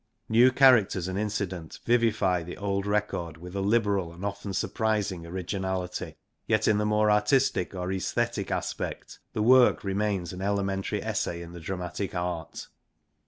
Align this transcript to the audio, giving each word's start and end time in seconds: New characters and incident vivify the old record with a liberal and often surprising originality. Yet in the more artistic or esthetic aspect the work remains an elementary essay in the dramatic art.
New 0.27 0.51
characters 0.51 1.07
and 1.07 1.15
incident 1.19 1.79
vivify 1.85 2.41
the 2.41 2.57
old 2.57 2.87
record 2.87 3.37
with 3.37 3.53
a 3.55 3.59
liberal 3.61 4.11
and 4.11 4.25
often 4.25 4.51
surprising 4.51 5.27
originality. 5.27 6.15
Yet 6.47 6.67
in 6.67 6.79
the 6.79 6.87
more 6.87 7.11
artistic 7.11 7.75
or 7.75 7.91
esthetic 7.91 8.49
aspect 8.49 9.19
the 9.33 9.43
work 9.43 9.83
remains 9.83 10.33
an 10.33 10.41
elementary 10.41 11.03
essay 11.03 11.43
in 11.43 11.51
the 11.51 11.59
dramatic 11.59 12.15
art. 12.15 12.67